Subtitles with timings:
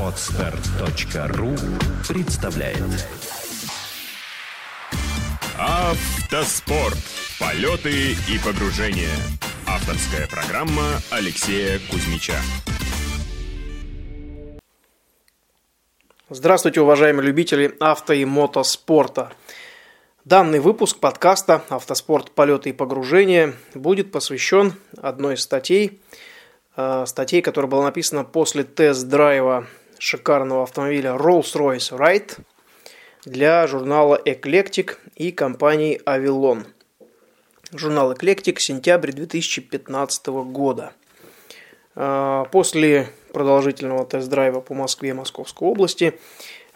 [0.00, 1.54] Отстар.ру
[2.08, 2.78] представляет
[5.58, 6.96] Автоспорт.
[7.38, 9.14] Полеты и погружения.
[9.66, 12.36] Авторская программа Алексея Кузьмича.
[16.30, 19.32] Здравствуйте, уважаемые любители авто и мотоспорта.
[20.24, 22.30] Данный выпуск подкаста «Автоспорт.
[22.30, 26.00] Полеты и погружения» будет посвящен одной из статей,
[27.06, 29.66] статей, которая была написана после тест-драйва
[29.98, 32.38] шикарного автомобиля Rolls-Royce Wright
[33.24, 36.66] для журнала Eclectic и компании Avilon.
[37.72, 40.92] Журнал Eclectic, сентябрь 2015 года.
[41.94, 46.18] Э, после продолжительного тест-драйва по Москве и Московской области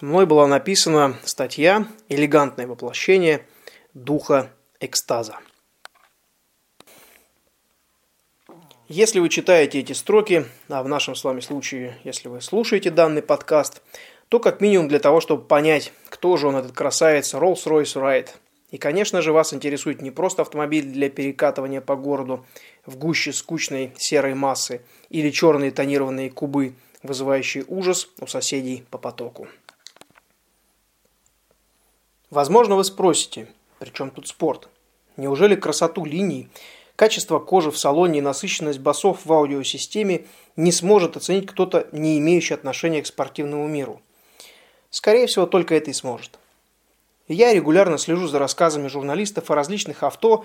[0.01, 3.47] мной была написана статья «Элегантное воплощение
[3.95, 4.51] духа
[4.81, 5.39] экстаза».
[8.89, 13.23] Если вы читаете эти строки, а в нашем с вами случае, если вы слушаете данный
[13.23, 13.81] подкаст,
[14.29, 18.29] то как минимум для того, чтобы понять, кто же он, этот красавец Rolls-Royce Wright.
[18.73, 22.45] И, конечно же, вас интересует не просто автомобиль для перекатывания по городу
[22.85, 29.49] в гуще скучной серой массы или черные тонированные кубы, вызывающие ужас у соседей по потоку.
[32.29, 34.69] Возможно, вы спросите, при чем тут спорт?
[35.17, 36.51] Неужели красоту линий–
[36.97, 42.55] Качество кожи в салоне и насыщенность басов в аудиосистеме не сможет оценить кто-то, не имеющий
[42.55, 44.01] отношения к спортивному миру.
[44.91, 46.39] Скорее всего, только это и сможет.
[47.27, 50.45] Я регулярно слежу за рассказами журналистов о различных авто,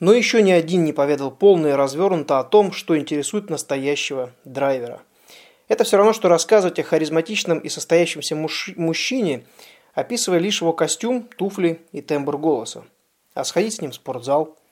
[0.00, 5.02] но еще ни один не поведал полно и развернуто о том, что интересует настоящего драйвера.
[5.68, 9.44] Это все равно, что рассказывать о харизматичном и состоящемся мужчине,
[9.92, 12.84] описывая лишь его костюм, туфли и тембр голоса.
[13.34, 14.56] А сходить с ним в спортзал–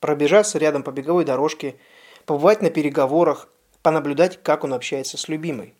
[0.00, 1.76] пробежаться рядом по беговой дорожке,
[2.24, 3.48] побывать на переговорах,
[3.82, 5.74] понаблюдать, как он общается с любимой.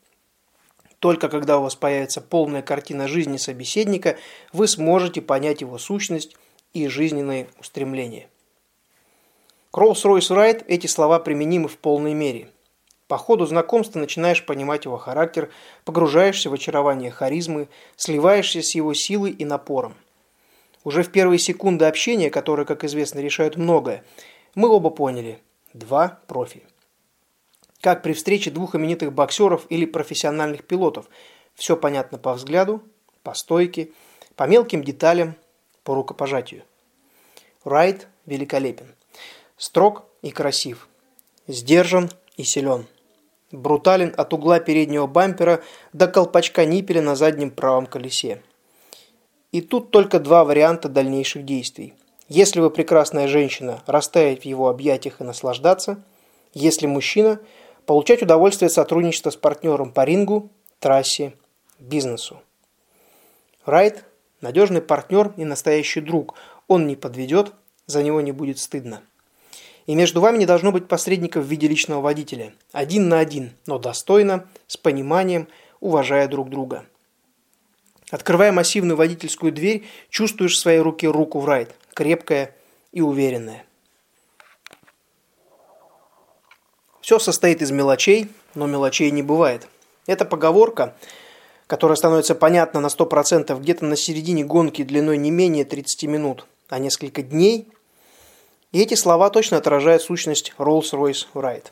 [0.99, 4.17] Только когда у вас появится полная картина жизни собеседника,
[4.53, 6.37] вы сможете понять его сущность
[6.73, 8.29] и жизненные устремления.
[9.71, 12.49] К Rolls-Royce Wright эти слова применимы в полной мере.
[13.09, 15.51] По ходу знакомства начинаешь понимать его характер,
[15.85, 19.95] погружаешься в очарование харизмы, сливаешься с его силой и напором.
[20.87, 24.05] Уже в первые секунды общения, которые, как известно, решают многое,
[24.55, 25.41] мы оба поняли–
[25.73, 26.63] два профи.
[27.81, 31.07] Как при встрече двух именитых боксеров или профессиональных пилотов.
[31.57, 32.85] Все понятно по взгляду,
[33.25, 33.91] по стойке,
[34.37, 35.35] по мелким деталям,
[35.83, 36.63] по рукопожатию.
[37.65, 38.95] Райт великолепен.
[39.57, 40.89] Строг и красив.
[41.49, 42.87] Сдержан и силен.
[43.51, 48.41] Брутален от угла переднего бампера до колпачка ниппеля на заднем правом колесе.
[49.57, 51.95] И тут только два варианта дальнейших действий.
[52.29, 56.05] Если вы прекрасная женщина, растаять в его объятиях и наслаждаться.
[56.53, 57.41] Если мужчина,
[57.87, 61.33] получать удовольствие от сотрудничества с партнером по рингу, трассе,
[61.79, 62.43] бизнесу.
[63.65, 64.05] Райт–
[64.43, 66.35] надежный партнер и настоящий друг.
[66.69, 67.55] Он не подведет,
[67.87, 69.01] за него не будет стыдно.
[69.87, 72.53] И между вами не должно быть посредников в виде личного водителя.
[72.73, 75.49] Один на один, но достойно, с пониманием,
[75.81, 76.85] уважая друг друга.
[78.11, 82.55] Открывая массивную водительскую дверь, чувствуешь в своей руке руку райд, крепкая
[82.93, 83.65] и уверенная.
[87.01, 89.69] Все состоит из мелочей, но мелочей не бывает.
[90.07, 90.97] Эта поговорка,
[91.67, 96.79] которая становится понятна на 100% где-то на середине гонки длиной не менее 30 минут, а
[96.79, 97.69] несколько дней.
[98.73, 101.67] И эти слова точно отражают сущность Rolls-Royce Wright.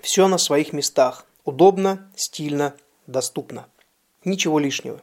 [0.00, 1.24] Все на своих местах.
[1.44, 2.74] Удобно, стильно,
[3.06, 3.66] доступно.
[4.24, 5.00] Ничего лишнего.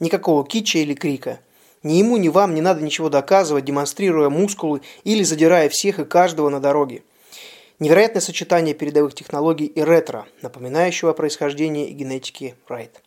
[0.00, 1.40] Никакого китча или крика.
[1.82, 6.48] Ни ему, ни вам не надо ничего доказывать, демонстрируя мускулы или задирая всех и каждого
[6.48, 7.02] на дороге.
[7.78, 13.02] Невероятное сочетание передовых технологий и ретро, напоминающего о происхождении и генетике Райт.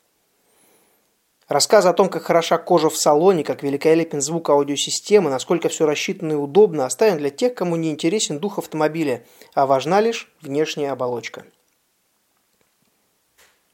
[1.47, 6.31] Рассказы о том, как хороша кожа в салоне, как великолепен звук аудиосистемы, насколько все рассчитано
[6.31, 11.45] и удобно, оставим для тех, кому не интересен дух автомобиля, а важна лишь внешняя оболочка.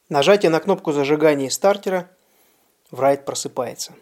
[0.10, 2.10] Нажатие на кнопку зажигания стартера
[2.92, 3.94] Врайт просыпается.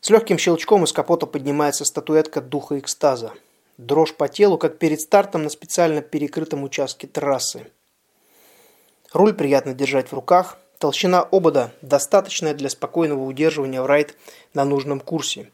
[0.00, 3.32] С легким щелчком из капота поднимается статуэтка духа экстаза.
[3.78, 7.66] Дрожь по телу, как перед стартом на специально перекрытом участке трассы.
[9.12, 10.58] Руль приятно держать в руках.
[10.78, 14.16] Толщина обода достаточная для спокойного удерживания в райд
[14.54, 15.50] на нужном курсе.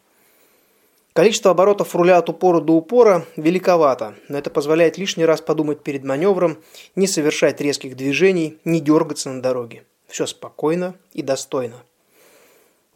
[1.12, 6.04] Количество оборотов руля от упора до упора великовато, но это позволяет лишний раз подумать перед
[6.04, 6.58] маневром,
[6.94, 9.84] не совершать резких движений, не дергаться на дороге.
[10.06, 11.82] Все спокойно и достойно.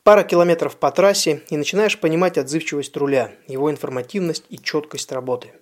[0.02, 5.52] Пара километров по трассе и начинаешь понимать отзывчивость руля, его информативность и четкость работы.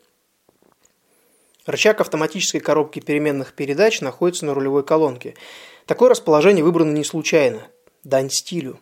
[1.67, 5.35] Рычаг автоматической коробки переменных передач находится на рулевой колонке.
[5.87, 7.67] Такое расположение выбрано не случайно.
[8.05, 8.79] Дань стилю.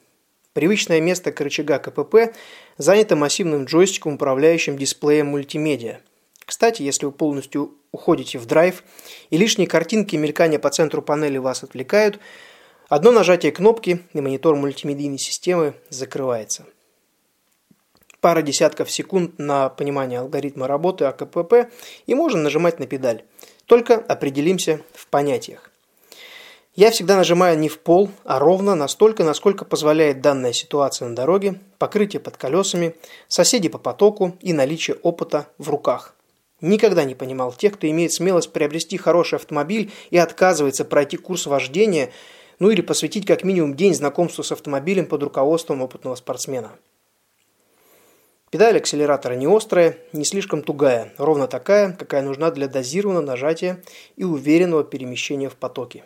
[0.53, 2.35] Привычное место к рычага КПП
[2.77, 6.01] занято массивным джойстиком, управляющим дисплеем мультимедиа.
[6.45, 8.85] Кстати, если вы полностью уходите в драйв
[9.31, 12.21] и лишние картинки мелькания по центру панели вас отвлекают,
[12.89, 16.67] одно нажатие кнопки и монитор мультимедийной системы закрывается
[18.27, 21.71] пара десятков секунд на понимание алгоритма работы АКПП
[22.07, 23.23] и можно нажимать на педаль.
[23.67, 25.71] Только определимся в понятиях.
[26.75, 31.61] Я всегда нажимаю не в пол, а ровно настолько, насколько позволяет данная ситуация на дороге,
[31.79, 32.97] покрытие под колесами,
[33.29, 36.17] соседи по потоку и наличие опыта в руках.
[36.61, 42.11] Никогда не понимал тех, кто имеет смелость приобрести хороший автомобиль и отказывается пройти курс вождения,
[42.59, 46.73] ну или посвятить как минимум день знакомству с автомобилем под руководством опытного спортсмена.
[48.51, 53.83] Педаль акселератора не острая, не слишком тугая, ровно такая, какая нужна для дозированного нажатия
[54.17, 56.05] и уверенного перемещения в потоке.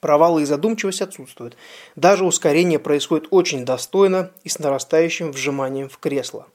[0.00, 1.56] Провалы и задумчивость отсутствуют.
[1.96, 6.46] Даже ускорение происходит очень достойно и с нарастающим вжиманием в кресло.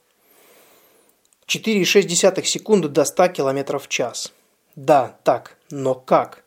[1.47, 4.33] 4,6 секунды до 100 км в час.
[4.75, 6.43] Да, так, но как?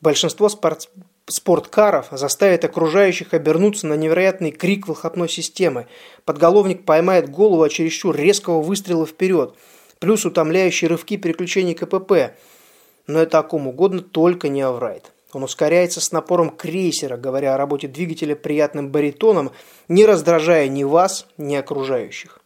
[0.00, 0.90] Большинство спорт
[1.32, 5.86] спорткаров заставит окружающих обернуться на невероятный крик выхлопной системы.
[6.24, 9.54] Подголовник поймает голову от чересчур резкого выстрела вперед,
[9.98, 12.36] плюс утомляющие рывки переключений КПП.
[13.06, 15.12] Но это о ком угодно, только не Аврайт.
[15.32, 19.50] Он ускоряется с напором крейсера, говоря о работе двигателя приятным баритоном,
[19.88, 22.41] не раздражая ни вас, ни окружающих.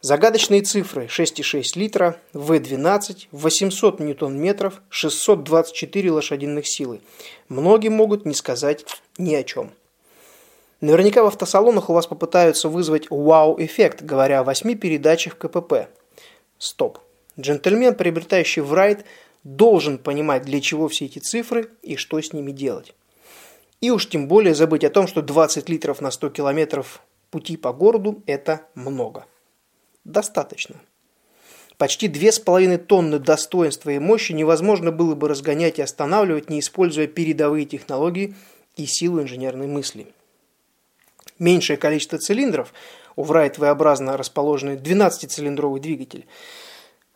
[0.00, 7.00] Загадочные цифры 6,6 литра, В12, 800 ньютон-метров, 624 лошадиных силы.
[7.48, 8.84] Многим могут не сказать
[9.18, 9.72] ни о чем.
[10.80, 15.88] Наверняка в автосалонах у вас попытаются вызвать вау-эффект, говоря о восьми передачах КПП.
[16.58, 16.98] Стоп.
[17.38, 19.04] Джентльмен, приобретающий в райд,
[19.42, 22.94] должен понимать, для чего все эти цифры и что с ними делать.
[23.80, 27.02] И уж тем более забыть о том, что 20 литров на 100 километров
[27.32, 29.26] пути по городу– это много
[30.04, 30.76] достаточно.
[31.78, 36.58] Почти две с половиной тонны достоинства и мощи невозможно было бы разгонять и останавливать, не
[36.58, 38.34] используя передовые технологии
[38.76, 40.08] и силу инженерной мысли.
[41.38, 42.72] Меньшее количество цилиндров,
[43.14, 46.26] у Врайт V-образно расположенный 12-цилиндровый двигатель,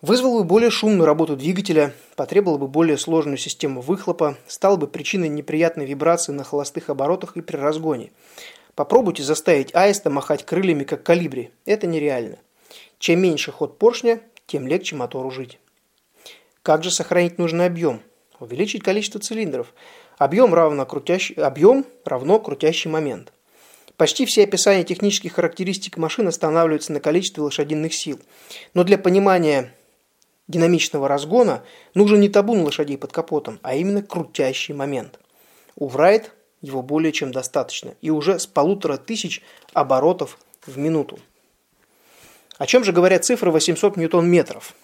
[0.01, 5.29] вызвало бы более шумную работу двигателя, потребовало бы более сложную систему выхлопа, стало бы причиной
[5.29, 8.13] неприятной вибрации на холостых оборотах и при разгоне.
[8.77, 11.51] Попробуйте заставить аиста махать крыльями, как калибри.
[11.67, 12.39] Это нереально.
[13.03, 15.59] Чем меньше ход поршня, тем легче мотору жить.
[16.63, 18.01] Как же сохранить нужный объем?
[18.39, 19.75] Увеличить количество цилиндров.
[20.19, 23.33] Объем равно, крутящий, объем равно крутящий момент.
[23.97, 28.21] Почти все описания технических характеристик машин останавливаются на количестве лошадиных сил.
[28.73, 29.75] Но для понимания
[30.47, 31.65] динамичного разгона
[31.95, 35.19] нужен не табун лошадей под капотом, а именно крутящий момент.
[35.75, 41.19] У Врайт его более чем достаточно и уже с полутора тысяч оборотов в минуту.
[42.63, 44.77] О чем же говорят цифры 800 ньютон-метров?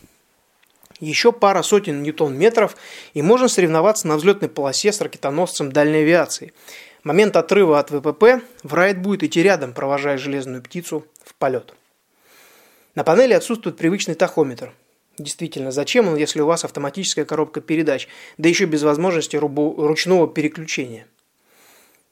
[0.99, 2.77] Еще пара сотен ньютон-метров,
[3.15, 6.53] и можно соревноваться на взлетной полосе с ракетоносцем дальней авиации.
[7.05, 11.73] Момент отрыва от ВПП Врайт будет идти рядом, провожая железную птицу в полет.
[12.97, 14.73] На панели отсутствует привычный тахометр.
[15.17, 18.09] Действительно, зачем он, если у вас автоматическая коробка передач,
[18.39, 21.07] да еще без возможности ручного переключения?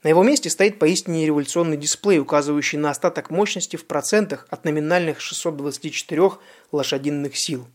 [0.03, 5.19] На его месте стоит поистине революционный дисплей, указывающий на остаток мощности в процентах от номинальных
[5.19, 6.31] 624
[6.71, 7.67] лошадиных сил.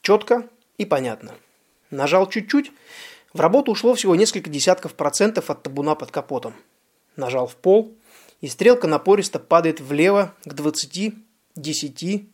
[0.00, 1.34] Четко и понятно.
[1.90, 2.72] Нажал чуть-чуть,
[3.32, 6.54] в работу ушло всего несколько десятков процентов от табуна под капотом.
[7.16, 7.96] Нажал в пол,
[8.40, 12.26] и стрелка напористо падает влево к 20-10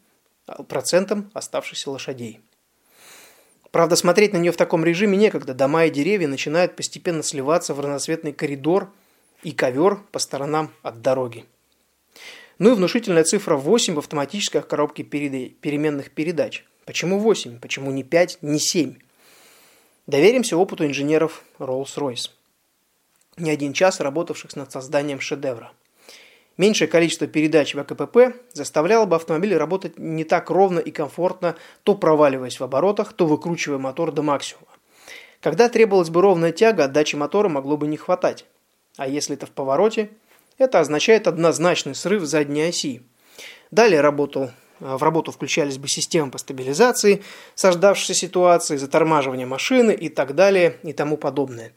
[0.69, 2.41] процентам оставшихся лошадей.
[3.71, 5.55] Правда, смотреть на нее в таком режиме некогда.
[5.55, 8.91] Дома и деревья начинают постепенно сливаться в разноцветный коридор–
[9.43, 11.45] и ковер по сторонам от дороги.
[12.59, 16.65] Ну и внушительная цифра 8 в автоматической коробке переменных передач.
[16.85, 17.61] Почему 8?
[17.61, 18.97] Почему не 5, не 7?
[20.07, 22.31] Доверимся опыту инженеров Rolls-Royce.
[23.37, 25.71] Не один час работавших над созданием шедевра.
[26.59, 31.95] Меньшее количество передач в АКПП заставляло бы автомобиль работать не так ровно и комфортно, то
[31.95, 34.67] проваливаясь в оборотах, то выкручивая мотор до максимума.
[35.41, 38.45] Когда требовалась бы ровная тяга, отдачи мотора могло бы не хватать.
[38.97, 40.11] А если это в повороте,
[40.59, 43.03] это означает однозначный срыв задней оси.
[43.71, 44.51] Далее работал,
[44.81, 47.23] э, в работу включались бы системы по стабилизации
[47.55, 51.73] создавшейся ситуации, затормаживание машины и так далее и тому подобное.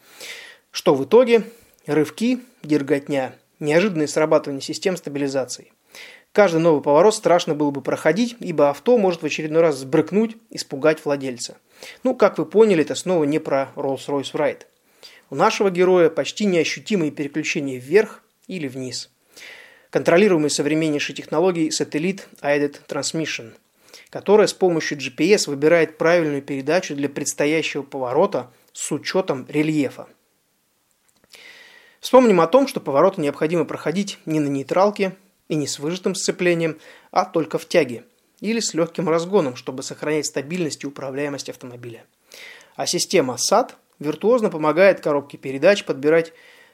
[0.71, 1.43] Что в итоге?
[1.85, 5.71] Рывки, дерготня, неожиданное срабатывание систем стабилизации.
[6.33, 11.03] Каждый новый поворот страшно было бы проходить, ибо авто может в очередной раз сбрыкнуть, испугать
[11.03, 11.57] владельца.
[12.03, 14.61] Ну, как вы поняли, это снова не про Rolls-Royce Wright.
[15.29, 19.09] У нашего героя почти неощутимые переключения вверх или вниз.
[19.89, 23.53] Контролируемый современнейшей технологией сателлит Aided Transmission,
[24.09, 30.07] которая с помощью GPS выбирает правильную передачу для предстоящего поворота с учетом рельефа.
[32.01, 35.15] Вспомним о том, что повороты необходимо проходить не на нейтралке,
[35.51, 36.79] и не с выжатым сцеплением,
[37.11, 38.05] а только в тяге
[38.39, 42.05] или с легким разгоном, чтобы сохранять стабильность и управляемость автомобиля.
[42.75, 46.31] А система SAT виртуозно помогает коробке передач подбирать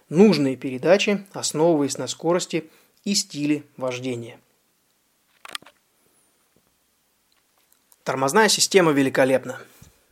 [0.10, 2.70] нужные передачи, основываясь на скорости
[3.04, 4.40] и стиле вождения.
[8.04, 9.60] Тормозная система великолепна.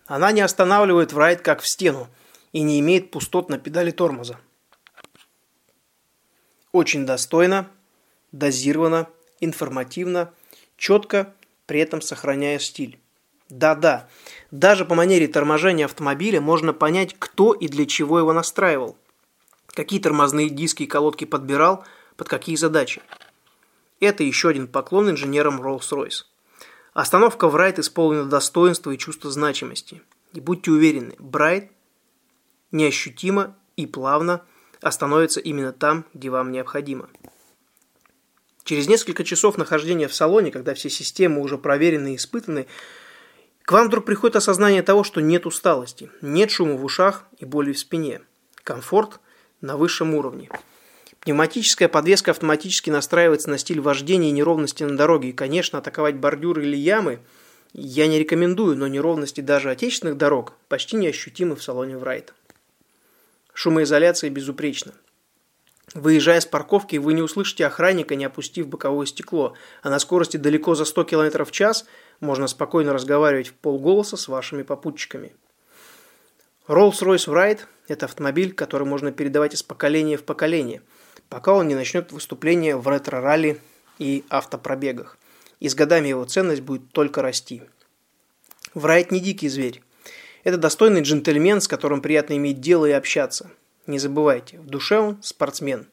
[0.07, 2.07] Она не останавливает в райд как в стену
[2.51, 4.39] и не имеет пустот на педали тормоза.
[6.75, 7.71] Очень достойно
[8.33, 9.07] дозированно,
[9.39, 10.33] информативно,
[10.75, 11.33] четко,
[11.67, 12.99] при этом сохраняя стиль.
[13.47, 14.09] Да-да,
[14.51, 18.97] даже по манере торможения автомобиля можно понять, кто и для чего его настраивал.
[19.67, 21.85] Какие тормозные диски и колодки подбирал,
[22.17, 23.01] под какие задачи.
[24.01, 26.25] Это еще один поклон инженерам Rolls-Royce.
[26.93, 30.01] Остановка в Райт исполнена достоинства и чувства значимости.
[30.33, 31.71] И будьте уверены, Брайт
[32.73, 34.43] неощутимо и плавно
[34.85, 37.09] остановится именно там, где вам необходимо.
[38.63, 42.67] Через несколько часов нахождения в салоне, когда все системы уже проверены и испытаны,
[43.63, 47.73] к вам вдруг приходит осознание того, что нет усталости, нет шума в ушах и боли
[47.73, 48.21] в спине.
[48.63, 49.19] Комфорт
[49.59, 50.49] на высшем уровне.
[51.19, 55.29] Пневматическая подвеска автоматически настраивается на стиль вождения и неровности на дороге.
[55.29, 57.21] И, конечно, атаковать бордюры или ямы
[57.73, 62.35] я не рекомендую, но неровности даже отечественных дорог почти неощутимы в салоне Врайт.
[63.55, 64.91] Шумоизоляция безупречна.
[65.93, 70.75] Выезжая с парковки, вы не услышите охранника, не опустив боковое стекло, а на скорости далеко
[70.75, 71.85] за 100 км в час
[72.19, 75.33] можно спокойно разговаривать в полголоса с вашими попутчиками.
[76.67, 80.81] Rolls-Royce Wright– это автомобиль, который можно передавать из поколения в поколение,
[81.29, 83.61] пока он не начнет выступление в ретро-ралли
[83.99, 85.17] и автопробегах.
[85.61, 87.63] И с годами его ценность будет только расти.
[88.73, 89.81] Wright не дикий зверь.
[90.45, 93.51] Это достойный джентльмен, с которым приятно иметь дело и общаться–
[93.87, 95.87] не забывайте, в душе он спортсмен.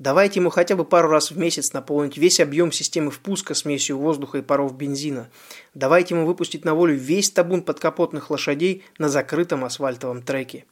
[0.00, 4.38] Давайте ему хотя бы пару раз в месяц наполнить весь объем системы впуска смесью воздуха
[4.38, 5.30] и паров бензина.
[5.74, 10.64] Давайте ему выпустить на волю весь табун подкапотных лошадей на закрытом асфальтовом треке.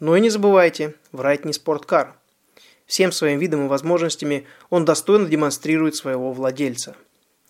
[0.00, 2.14] Но и не забывайте, Врайт не спорткар.
[2.86, 6.96] Всем своим видом и возможностями он достойно демонстрирует своего владельца.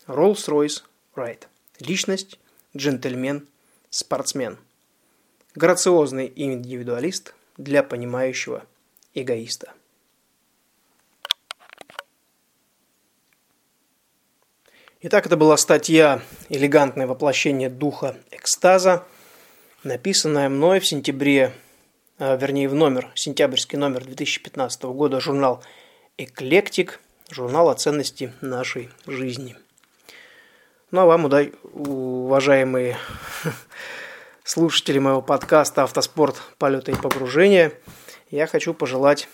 [0.05, 0.83] Rolls-Royce
[1.15, 1.45] Wright.
[1.79, 2.39] Личность,
[2.77, 3.47] джентльмен,
[3.89, 4.59] спортсмен.
[5.55, 8.65] Грациозный индивидуалист– для понимающего
[9.13, 9.73] эгоиста.
[15.01, 19.05] Итак, это была статья «Элегантное воплощение духа экстаза»,
[19.83, 21.53] написанная мной в сентябре,
[22.17, 25.63] а, вернее, в номер, сентябрьский номер 2015 года, журнал
[26.17, 29.55] «Эклектик», журнал о ценности нашей жизни.
[30.89, 31.25] Ну а вам,
[31.73, 32.97] уважаемые
[34.45, 36.41] слушатели моего подкаста «Автоспорт.
[36.59, 37.73] Полеты и погружения»,
[38.29, 39.27] я хочу пожелать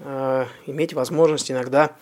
[0.00, 1.96] э, иметь возможность иногда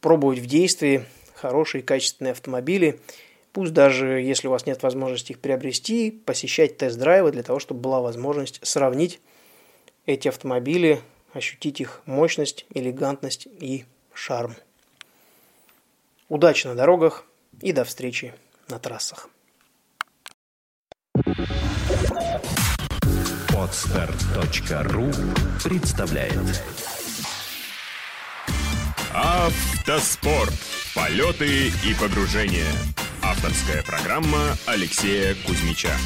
[0.00, 2.98] пробовать в действии хорошие качественные автомобили,
[3.52, 8.00] пусть даже если у вас нет возможности их приобрести, посещать тест-драйвы для того, чтобы была
[8.00, 9.20] возможность сравнить
[10.06, 11.00] эти автомобили,
[11.34, 13.84] ощутить их мощность, элегантность и
[14.14, 14.56] шарм.
[16.28, 17.26] Удачи на дорогах
[17.60, 18.34] и до встречи
[18.68, 19.28] на трассах.
[23.72, 25.10] Отстар.ру
[25.64, 26.62] представляет
[29.14, 30.52] Автоспорт.
[30.94, 32.70] Полеты и погружения.
[33.22, 35.96] Авторская программа Алексея Кузьмича.